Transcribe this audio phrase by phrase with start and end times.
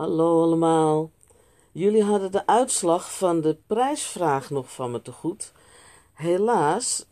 [0.00, 1.10] Hallo allemaal.
[1.72, 5.52] Jullie hadden de uitslag van de prijsvraag nog van me te goed.
[6.12, 7.06] Helaas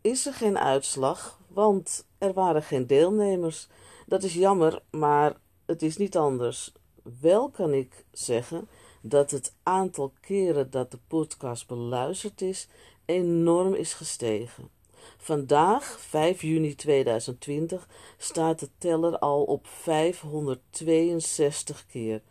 [0.00, 3.68] is er geen uitslag, want er waren geen deelnemers.
[4.06, 5.36] Dat is jammer, maar
[5.66, 6.72] het is niet anders.
[7.20, 8.68] Wel kan ik zeggen
[9.00, 12.68] dat het aantal keren dat de podcast beluisterd is
[13.04, 14.75] enorm is gestegen.
[15.16, 22.22] Vandaag, 5 juni 2020, staat de teller al op 562 keer.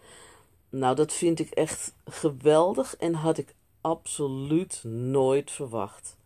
[0.70, 6.18] Nou, dat vind ik echt geweldig en had ik absoluut nooit verwacht.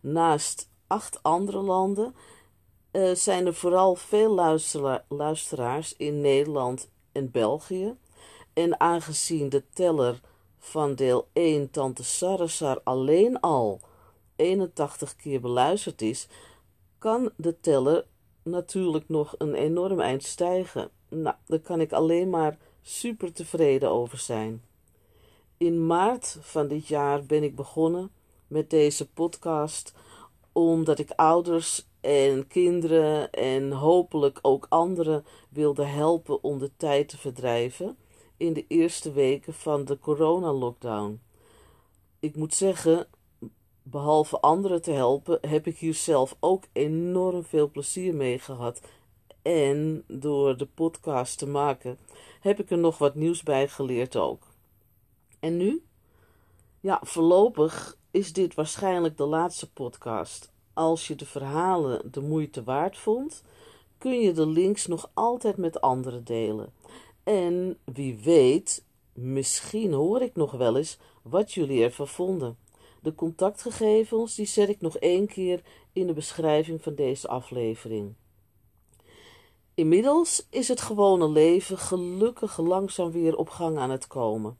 [0.00, 2.14] Naast acht andere landen
[2.92, 4.58] uh, zijn er vooral veel
[5.08, 7.96] luisteraars in Nederland en België.
[8.52, 10.20] En aangezien de teller
[10.58, 13.80] van deel 1 Tante Sarasar alleen al
[14.42, 16.28] 81 keer beluisterd is,
[16.98, 18.06] kan de teller
[18.42, 20.90] natuurlijk nog een enorm eind stijgen.
[21.08, 24.62] Nou, daar kan ik alleen maar super tevreden over zijn.
[25.56, 28.10] In maart van dit jaar ben ik begonnen
[28.46, 29.92] met deze podcast
[30.52, 37.18] omdat ik ouders en kinderen en hopelijk ook anderen wilde helpen om de tijd te
[37.18, 37.96] verdrijven
[38.36, 41.20] in de eerste weken van de coronalockdown.
[42.20, 43.06] Ik moet zeggen,
[43.82, 48.80] behalve anderen te helpen, heb ik hier zelf ook enorm veel plezier mee gehad.
[49.42, 51.98] En door de podcast te maken,
[52.40, 54.46] heb ik er nog wat nieuws bij geleerd ook.
[55.40, 55.82] En nu?
[56.80, 60.52] Ja, voorlopig is dit waarschijnlijk de laatste podcast.
[60.72, 63.42] Als je de verhalen de moeite waard vond,
[63.98, 66.72] kun je de links nog altijd met anderen delen.
[67.24, 72.56] En wie weet, misschien hoor ik nog wel eens wat jullie ervan vonden.
[73.02, 78.14] De contactgegevens die zet ik nog één keer in de beschrijving van deze aflevering.
[79.74, 84.58] Inmiddels is het gewone leven gelukkig langzaam weer op gang aan het komen.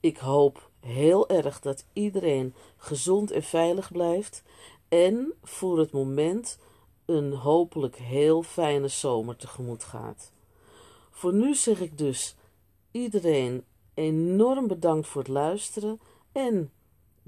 [0.00, 4.42] Ik hoop heel erg dat iedereen gezond en veilig blijft
[4.88, 6.58] en voor het moment
[7.04, 10.32] een hopelijk heel fijne zomer tegemoet gaat.
[11.10, 12.36] Voor nu zeg ik dus
[12.90, 13.64] iedereen
[13.94, 16.00] enorm bedankt voor het luisteren
[16.32, 16.72] en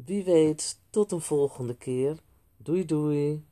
[0.05, 2.17] wie weet tot een volgende keer.
[2.57, 3.45] Doei doei.